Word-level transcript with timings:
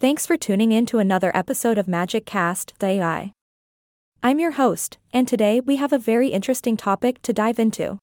Thanks 0.00 0.26
for 0.26 0.36
tuning 0.36 0.70
in 0.70 0.86
to 0.86 1.00
another 1.00 1.36
episode 1.36 1.76
of 1.76 1.88
Magic 1.88 2.24
Cast, 2.24 2.72
the 2.78 2.86
AI. 2.86 3.32
I'm 4.22 4.38
your 4.38 4.52
host, 4.52 4.96
and 5.12 5.26
today 5.26 5.58
we 5.58 5.74
have 5.74 5.92
a 5.92 5.98
very 5.98 6.28
interesting 6.28 6.76
topic 6.76 7.20
to 7.22 7.32
dive 7.32 7.58
into. 7.58 7.98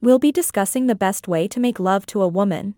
We'll 0.00 0.18
be 0.18 0.32
discussing 0.32 0.88
the 0.88 0.96
best 0.96 1.28
way 1.28 1.46
to 1.46 1.60
make 1.60 1.78
love 1.78 2.04
to 2.06 2.20
a 2.20 2.26
woman. 2.26 2.74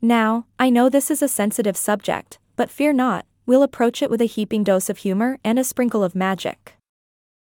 Now, 0.00 0.46
I 0.58 0.70
know 0.70 0.88
this 0.88 1.10
is 1.10 1.20
a 1.20 1.28
sensitive 1.28 1.76
subject, 1.76 2.38
but 2.56 2.70
fear 2.70 2.94
not, 2.94 3.26
we'll 3.44 3.62
approach 3.62 4.00
it 4.00 4.08
with 4.08 4.22
a 4.22 4.32
heaping 4.34 4.64
dose 4.64 4.88
of 4.88 4.96
humor 4.96 5.38
and 5.44 5.58
a 5.58 5.64
sprinkle 5.64 6.02
of 6.02 6.14
magic. 6.14 6.76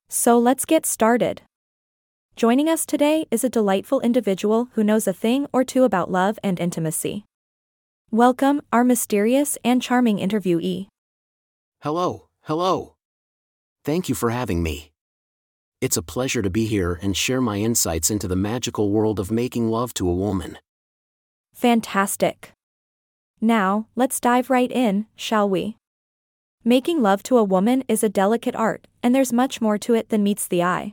So 0.08 0.38
let's 0.38 0.64
get 0.64 0.86
started. 0.86 1.42
Joining 2.34 2.70
us 2.70 2.86
today 2.86 3.26
is 3.30 3.44
a 3.44 3.50
delightful 3.50 4.00
individual 4.00 4.70
who 4.72 4.84
knows 4.84 5.06
a 5.06 5.12
thing 5.12 5.48
or 5.52 5.64
two 5.64 5.84
about 5.84 6.10
love 6.10 6.38
and 6.42 6.58
intimacy. 6.58 7.26
Welcome, 8.14 8.60
our 8.70 8.84
mysterious 8.84 9.56
and 9.64 9.80
charming 9.80 10.18
interviewee. 10.18 10.88
Hello, 11.80 12.28
hello. 12.42 12.96
Thank 13.86 14.10
you 14.10 14.14
for 14.14 14.28
having 14.28 14.62
me. 14.62 14.92
It's 15.80 15.96
a 15.96 16.02
pleasure 16.02 16.42
to 16.42 16.50
be 16.50 16.66
here 16.66 16.98
and 17.00 17.16
share 17.16 17.40
my 17.40 17.56
insights 17.56 18.10
into 18.10 18.28
the 18.28 18.36
magical 18.36 18.90
world 18.90 19.18
of 19.18 19.30
making 19.30 19.70
love 19.70 19.94
to 19.94 20.06
a 20.06 20.14
woman. 20.14 20.58
Fantastic. 21.54 22.52
Now, 23.40 23.86
let's 23.96 24.20
dive 24.20 24.50
right 24.50 24.70
in, 24.70 25.06
shall 25.16 25.48
we? 25.48 25.78
Making 26.62 27.00
love 27.00 27.22
to 27.22 27.38
a 27.38 27.44
woman 27.44 27.82
is 27.88 28.04
a 28.04 28.10
delicate 28.10 28.54
art, 28.54 28.88
and 29.02 29.14
there's 29.14 29.32
much 29.32 29.62
more 29.62 29.78
to 29.78 29.94
it 29.94 30.10
than 30.10 30.22
meets 30.22 30.46
the 30.46 30.62
eye. 30.62 30.92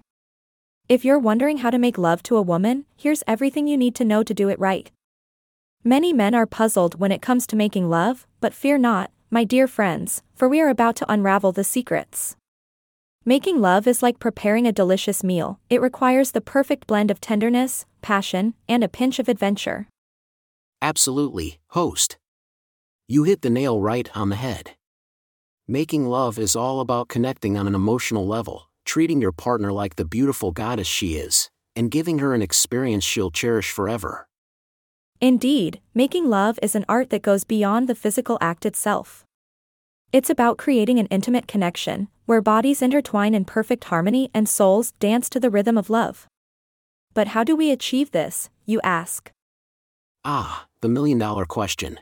If 0.87 1.03
you're 1.03 1.19
wondering 1.19 1.57
how 1.57 1.69
to 1.69 1.77
make 1.77 1.97
love 1.97 2.23
to 2.23 2.37
a 2.37 2.41
woman, 2.41 2.85
here's 2.95 3.25
everything 3.27 3.67
you 3.67 3.75
need 3.75 3.95
to 3.95 4.05
know 4.05 4.23
to 4.23 4.33
do 4.33 4.47
it 4.47 4.57
right. 4.57 4.89
Many 5.83 6.11
men 6.11 6.35
are 6.35 6.45
puzzled 6.45 6.99
when 6.99 7.11
it 7.11 7.21
comes 7.21 7.47
to 7.47 7.55
making 7.55 7.89
love, 7.89 8.27
but 8.41 8.53
fear 8.53 8.77
not, 8.77 9.11
my 9.31 9.45
dear 9.45 9.65
friends, 9.65 10.21
for 10.35 10.49
we 10.49 10.59
are 10.59 10.67
about 10.67 10.97
to 10.97 11.09
unravel 11.11 11.53
the 11.53 11.63
secrets. 11.63 12.35
Making 13.23 13.61
love 13.61 13.87
is 13.87 14.03
like 14.03 14.19
preparing 14.19 14.67
a 14.67 14.73
delicious 14.73 15.23
meal, 15.23 15.59
it 15.69 15.81
requires 15.81 16.31
the 16.31 16.41
perfect 16.41 16.85
blend 16.85 17.09
of 17.09 17.21
tenderness, 17.21 17.85
passion, 18.01 18.55
and 18.67 18.83
a 18.83 18.89
pinch 18.89 19.19
of 19.19 19.29
adventure. 19.29 19.87
Absolutely, 20.81 21.59
host. 21.69 22.17
You 23.07 23.23
hit 23.23 23.41
the 23.41 23.49
nail 23.49 23.81
right 23.81 24.09
on 24.15 24.29
the 24.29 24.35
head. 24.35 24.71
Making 25.65 26.07
love 26.07 26.37
is 26.37 26.57
all 26.57 26.81
about 26.81 27.07
connecting 27.07 27.57
on 27.57 27.67
an 27.67 27.75
emotional 27.75 28.27
level, 28.27 28.69
treating 28.83 29.21
your 29.21 29.31
partner 29.31 29.71
like 29.71 29.95
the 29.95 30.05
beautiful 30.05 30.51
goddess 30.51 30.87
she 30.87 31.15
is, 31.15 31.49
and 31.73 31.89
giving 31.89 32.19
her 32.19 32.33
an 32.33 32.41
experience 32.41 33.05
she'll 33.05 33.31
cherish 33.31 33.71
forever. 33.71 34.28
Indeed, 35.21 35.81
making 35.93 36.29
love 36.29 36.57
is 36.63 36.75
an 36.75 36.85
art 36.87 37.09
that 37.09 37.21
goes 37.21 37.43
beyond 37.43 37.89
the 37.89 37.95
physical 37.95 38.37
act 38.39 38.65
itself. 38.65 39.25
It's 40.13 40.29
about 40.29 40.57
creating 40.57 40.97
an 40.97 41.07
intimate 41.07 41.45
connection, 41.45 42.07
where 42.25 42.41
bodies 42.41 42.81
intertwine 42.81 43.35
in 43.35 43.43
perfect 43.43 43.83
harmony 43.85 44.31
and 44.33 44.47
souls 44.47 44.93
dance 44.99 45.29
to 45.29 45.39
the 45.39 45.49
rhythm 45.49 45.77
of 45.77 45.89
love. 45.89 46.25
But 47.13 47.29
how 47.29 47.43
do 47.43 47.53
we 47.53 47.69
achieve 47.69 48.11
this, 48.11 48.49
you 48.65 48.79
ask? 48.81 49.29
Ah, 50.23 50.67
the 50.81 50.87
million 50.87 51.17
dollar 51.17 51.45
question. 51.45 51.99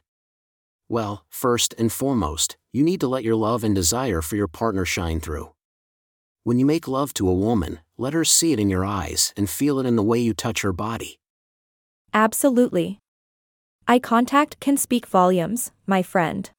Well, 0.88 1.26
first 1.28 1.74
and 1.80 1.92
foremost, 1.92 2.56
you 2.72 2.84
need 2.84 3.02
to 3.02 3.08
let 3.08 3.24
your 3.24 3.36
love 3.36 3.64
and 3.64 3.74
desire 3.74 4.22
for 4.22 4.36
your 4.36 4.48
partner 4.48 4.86
shine 4.86 5.20
through. 5.20 5.54
When 6.44 6.60
you 6.60 6.68
make 6.68 6.88
love 6.88 7.16
to 7.16 7.28
a 7.28 7.34
woman, 7.34 7.80
let 7.98 8.14
her 8.14 8.24
see 8.24 8.54
it 8.54 8.60
in 8.60 8.70
your 8.70 8.86
eyes 8.86 9.34
and 9.36 9.50
feel 9.50 9.80
it 9.80 9.88
in 9.88 9.96
the 9.96 10.04
way 10.04 10.20
you 10.20 10.36
touch 10.36 10.62
her 10.62 10.72
body. 10.72 11.20
Absolutely. 12.14 13.00
Eye 13.90 14.00
contact 14.00 14.60
can 14.60 14.76
speak 14.76 15.06
volumes, 15.06 15.72
my 15.86 16.04
friend. 16.04 16.50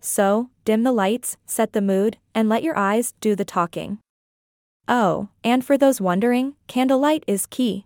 So, 0.00 0.50
dim 0.64 0.84
the 0.84 0.92
lights, 0.92 1.36
set 1.44 1.72
the 1.72 1.80
mood, 1.80 2.18
and 2.36 2.48
let 2.48 2.62
your 2.62 2.78
eyes 2.78 3.14
do 3.20 3.34
the 3.34 3.44
talking. 3.44 3.98
Oh, 4.86 5.30
and 5.42 5.64
for 5.64 5.76
those 5.76 6.00
wondering, 6.00 6.54
candlelight 6.68 7.24
is 7.26 7.46
key. 7.46 7.84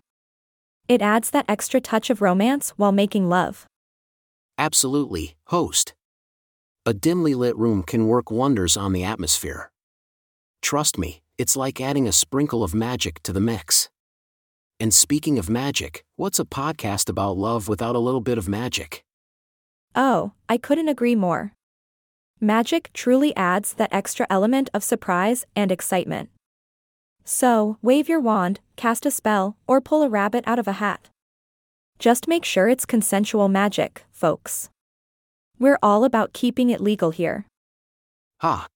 It 0.88 1.00
adds 1.00 1.30
that 1.30 1.46
extra 1.48 1.80
touch 1.80 2.10
of 2.10 2.20
romance 2.20 2.74
while 2.76 2.92
making 2.92 3.30
love. 3.30 3.64
Absolutely, 4.58 5.36
host. 5.46 5.94
A 6.84 6.92
dimly 6.92 7.34
lit 7.34 7.56
room 7.56 7.82
can 7.82 8.08
work 8.08 8.30
wonders 8.30 8.76
on 8.76 8.92
the 8.92 9.04
atmosphere. 9.04 9.70
Trust 10.60 10.98
me, 10.98 11.22
it's 11.38 11.56
like 11.56 11.80
adding 11.80 12.06
a 12.06 12.12
sprinkle 12.12 12.62
of 12.62 12.74
magic 12.74 13.22
to 13.22 13.32
the 13.32 13.40
mix. 13.40 13.79
And 14.80 14.94
speaking 14.94 15.38
of 15.38 15.50
magic, 15.50 16.04
what's 16.16 16.38
a 16.38 16.44
podcast 16.46 17.10
about 17.10 17.36
love 17.36 17.68
without 17.68 17.94
a 17.94 17.98
little 17.98 18.22
bit 18.22 18.38
of 18.38 18.48
magic? 18.48 19.04
Oh, 19.94 20.32
I 20.48 20.56
couldn't 20.56 20.88
agree 20.88 21.14
more. 21.14 21.52
Magic 22.40 22.88
truly 22.94 23.36
adds 23.36 23.74
that 23.74 23.92
extra 23.92 24.26
element 24.30 24.70
of 24.72 24.82
surprise 24.82 25.44
and 25.54 25.70
excitement. 25.70 26.30
So, 27.26 27.76
wave 27.82 28.08
your 28.08 28.20
wand, 28.20 28.60
cast 28.76 29.04
a 29.04 29.10
spell, 29.10 29.58
or 29.66 29.82
pull 29.82 30.02
a 30.02 30.08
rabbit 30.08 30.44
out 30.46 30.58
of 30.58 30.66
a 30.66 30.80
hat. 30.80 31.10
Just 31.98 32.26
make 32.26 32.46
sure 32.46 32.66
it's 32.66 32.86
consensual 32.86 33.50
magic, 33.50 34.06
folks. 34.10 34.70
We're 35.58 35.78
all 35.82 36.04
about 36.04 36.32
keeping 36.32 36.70
it 36.70 36.80
legal 36.80 37.10
here. 37.10 37.44
Ha! 38.40 38.66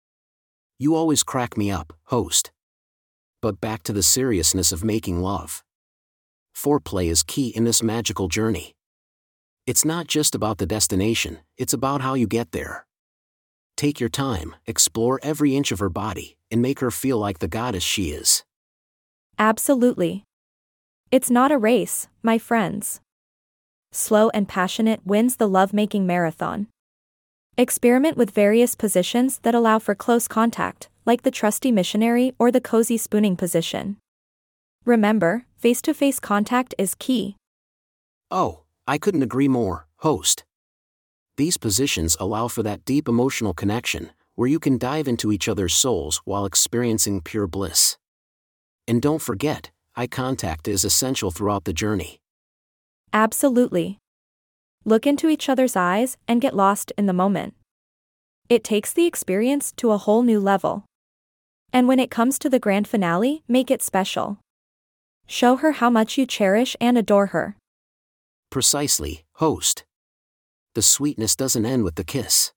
You 0.79 0.95
always 0.95 1.23
crack 1.23 1.57
me 1.57 1.71
up, 1.71 1.95
host. 2.09 2.51
But 3.41 3.63
back 3.63 3.83
to 3.85 3.95
the 3.95 4.03
seriousness 4.03 4.71
of 4.71 4.85
making 4.85 5.21
love. 5.23 5.65
Foreplay 6.57 7.11
is 7.11 7.23
key 7.23 7.49
in 7.49 7.65
this 7.65 7.83
magical 7.83 8.29
journey. 8.29 8.75
It's 9.67 9.85
not 9.85 10.07
just 10.07 10.35
about 10.35 10.59
the 10.59 10.67
destination, 10.67 11.39
it's 11.57 11.73
about 11.73 12.01
how 12.01 12.15
you 12.15 12.27
get 12.27 12.53
there. 12.53 12.87
Take 13.77 13.99
your 13.99 14.09
time, 14.09 14.55
explore 14.67 15.19
every 15.23 15.57
inch 15.57 15.73
of 15.73 15.79
her 15.81 15.89
body, 15.89 16.37
and 16.51 16.63
make 16.63 16.81
her 16.81 16.91
feel 16.91 17.19
like 17.19 17.41
the 17.41 17.49
goddess 17.49 17.83
she 17.83 18.11
is. 18.11 18.45
Absolutely. 19.39 20.25
It's 21.11 21.31
not 21.31 21.51
a 21.51 21.59
race, 21.59 22.09
my 22.23 22.39
friends. 22.39 23.01
Slow 23.91 24.29
and 24.31 24.49
passionate 24.49 25.01
wins 25.05 25.37
the 25.37 25.49
lovemaking 25.49 26.07
marathon. 26.07 26.69
Experiment 27.57 28.17
with 28.17 28.31
various 28.31 28.75
positions 28.75 29.39
that 29.39 29.55
allow 29.55 29.79
for 29.79 29.95
close 29.95 30.27
contact, 30.29 30.89
like 31.07 31.23
the 31.23 31.31
trusty 31.31 31.71
missionary 31.71 32.33
or 32.39 32.51
the 32.51 32.61
cozy 32.61 32.97
spooning 32.97 33.37
position. 33.37 33.97
Remember, 34.85 35.47
face 35.57 35.81
to 35.83 35.95
face 35.95 36.21
contact 36.21 36.75
is 36.77 36.95
key. 36.95 37.37
Oh, 38.31 38.65
I 38.87 38.99
couldn't 38.99 39.23
agree 39.23 39.49
more, 39.49 39.87
host. 39.99 40.45
These 41.37 41.57
positions 41.57 42.17
allow 42.21 42.49
for 42.49 42.63
that 42.63 42.85
deep 42.85 43.09
emotional 43.09 43.55
connection, 43.55 44.11
where 44.35 44.49
you 44.49 44.59
can 44.59 44.77
dive 44.77 45.09
into 45.09 45.33
each 45.33 45.49
other's 45.49 45.75
souls 45.75 46.21
while 46.25 46.45
experiencing 46.45 47.23
pure 47.23 47.47
bliss. 47.47 47.97
And 48.87 49.01
don't 49.01 49.23
forget, 49.23 49.71
eye 49.97 50.07
contact 50.07 50.69
is 50.69 50.85
essential 50.85 51.31
throughout 51.31 51.65
the 51.65 51.73
journey. 51.73 52.21
Absolutely. 53.13 53.99
Look 54.85 55.07
into 55.07 55.29
each 55.29 55.49
other's 55.49 55.77
eyes 55.77 56.19
and 56.29 56.43
get 56.43 56.55
lost 56.55 56.93
in 56.99 57.07
the 57.07 57.13
moment. 57.13 57.55
It 58.51 58.63
takes 58.63 58.93
the 58.93 59.07
experience 59.07 59.73
to 59.79 59.93
a 59.93 59.99
whole 59.99 60.23
new 60.23 60.39
level. 60.39 60.85
And 61.73 61.89
when 61.89 61.99
it 61.99 62.11
comes 62.11 62.39
to 62.41 62.51
the 62.51 62.59
grand 62.59 62.87
finale, 62.87 63.43
make 63.49 63.71
it 63.71 63.83
special. 63.83 64.39
Show 65.27 65.57
her 65.57 65.73
how 65.73 65.91
much 65.91 66.19
you 66.19 66.27
cherish 66.27 66.77
and 66.81 66.99
adore 66.99 67.27
her. 67.27 67.57
Precisely, 68.51 69.25
host. 69.35 69.85
The 70.75 70.83
sweetness 70.83 71.37
doesn't 71.37 71.67
end 71.67 71.85
with 71.85 71.95
the 71.95 72.05
kiss. 72.05 72.53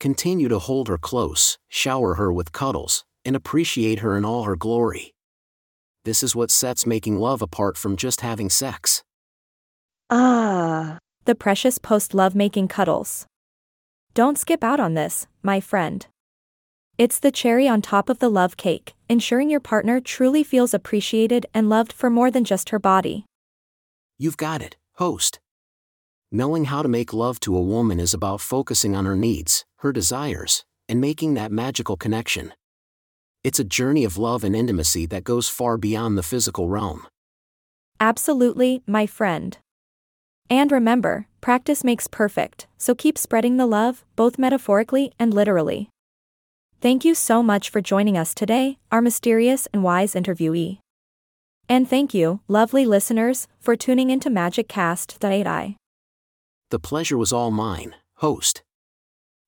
Continue 0.00 0.48
to 0.48 0.58
hold 0.58 0.88
her 0.88 0.98
close, 0.98 1.58
shower 1.68 2.14
her 2.14 2.32
with 2.32 2.52
cuddles, 2.52 3.04
and 3.24 3.36
appreciate 3.36 4.00
her 4.00 4.16
in 4.16 4.24
all 4.24 4.44
her 4.44 4.56
glory. 4.56 5.14
This 6.04 6.22
is 6.22 6.34
what 6.34 6.50
sets 6.50 6.86
making 6.86 7.18
love 7.18 7.42
apart 7.42 7.76
from 7.76 7.96
just 7.96 8.20
having 8.20 8.50
sex. 8.50 9.02
Ah, 10.10 10.98
the 11.24 11.34
precious 11.34 11.78
post 11.78 12.14
love 12.14 12.34
making 12.34 12.68
cuddles. 12.68 13.26
Don't 14.14 14.36
skip 14.36 14.64
out 14.64 14.80
on 14.80 14.94
this, 14.94 15.26
my 15.42 15.60
friend. 15.60 16.06
It's 16.98 17.18
the 17.18 17.32
cherry 17.32 17.66
on 17.66 17.80
top 17.80 18.08
of 18.10 18.18
the 18.18 18.28
love 18.28 18.56
cake, 18.56 18.94
ensuring 19.08 19.48
your 19.48 19.60
partner 19.60 19.98
truly 19.98 20.44
feels 20.44 20.74
appreciated 20.74 21.46
and 21.54 21.68
loved 21.68 21.92
for 21.92 22.10
more 22.10 22.30
than 22.30 22.44
just 22.44 22.68
her 22.68 22.78
body. 22.78 23.24
You've 24.18 24.36
got 24.36 24.60
it, 24.60 24.76
host. 24.96 25.40
Knowing 26.30 26.66
how 26.66 26.82
to 26.82 26.88
make 26.88 27.12
love 27.12 27.40
to 27.40 27.56
a 27.56 27.62
woman 27.62 27.98
is 27.98 28.12
about 28.12 28.40
focusing 28.40 28.94
on 28.94 29.06
her 29.06 29.16
needs, 29.16 29.64
her 29.78 29.90
desires, 29.90 30.64
and 30.88 31.00
making 31.00 31.34
that 31.34 31.50
magical 31.50 31.96
connection. 31.96 32.52
It's 33.42 33.58
a 33.58 33.64
journey 33.64 34.04
of 34.04 34.18
love 34.18 34.44
and 34.44 34.54
intimacy 34.54 35.06
that 35.06 35.24
goes 35.24 35.48
far 35.48 35.78
beyond 35.78 36.16
the 36.16 36.22
physical 36.22 36.68
realm. 36.68 37.06
Absolutely, 38.00 38.82
my 38.86 39.06
friend. 39.06 39.56
And 40.50 40.70
remember, 40.70 41.26
practice 41.40 41.82
makes 41.82 42.06
perfect, 42.06 42.66
so 42.76 42.94
keep 42.94 43.16
spreading 43.16 43.56
the 43.56 43.66
love, 43.66 44.04
both 44.14 44.38
metaphorically 44.38 45.12
and 45.18 45.32
literally. 45.32 45.88
Thank 46.82 47.04
you 47.04 47.14
so 47.14 47.44
much 47.44 47.70
for 47.70 47.80
joining 47.80 48.18
us 48.18 48.34
today, 48.34 48.76
our 48.90 49.00
mysterious 49.00 49.68
and 49.72 49.84
wise 49.84 50.14
interviewee. 50.14 50.80
And 51.68 51.88
thank 51.88 52.12
you, 52.12 52.40
lovely 52.48 52.84
listeners, 52.84 53.46
for 53.60 53.76
tuning 53.76 54.10
into 54.10 54.28
Magic 54.28 54.66
Cast. 54.66 55.20
The 55.20 55.76
pleasure 56.82 57.16
was 57.16 57.32
all 57.32 57.52
mine, 57.52 57.94
host. 58.16 58.64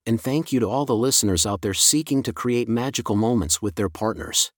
And 0.06 0.20
thank 0.20 0.52
you 0.52 0.60
to 0.60 0.66
all 0.66 0.84
the 0.84 0.94
listeners 0.94 1.44
out 1.44 1.62
there 1.62 1.75
seeking 1.75 2.22
to 2.22 2.32
create 2.32 2.69
magical 2.69 3.16
moments 3.16 3.60
with 3.60 3.75
their 3.75 3.88
partners. 3.88 4.52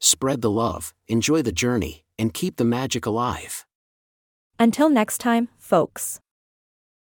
Spread 0.00 0.42
the 0.42 0.50
love, 0.50 0.92
enjoy 1.06 1.42
the 1.42 1.52
journey, 1.52 2.02
and 2.18 2.34
keep 2.34 2.56
the 2.56 2.64
magic 2.64 3.06
alive. 3.06 3.64
Until 4.58 4.90
next 4.90 5.18
time, 5.18 5.48
folks. 5.58 6.18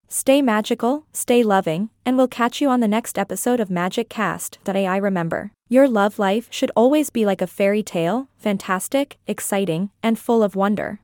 Stay 0.09 0.41
magical, 0.41 1.05
stay 1.11 1.41
loving, 1.41 1.89
and 2.05 2.17
we'll 2.17 2.27
catch 2.27 2.61
you 2.61 2.69
on 2.69 2.81
the 2.81 2.87
next 2.87 3.17
episode 3.17 3.59
of 3.59 3.69
Magic 3.71 4.09
Cast. 4.09 4.59
AI 4.67 4.97
remember, 4.97 5.51
your 5.69 5.87
love 5.87 6.19
life 6.19 6.47
should 6.51 6.71
always 6.75 7.09
be 7.09 7.25
like 7.25 7.41
a 7.41 7.47
fairy 7.47 7.81
tale, 7.81 8.29
fantastic, 8.37 9.17
exciting, 9.25 9.89
and 10.03 10.19
full 10.19 10.43
of 10.43 10.55
wonder. 10.55 10.99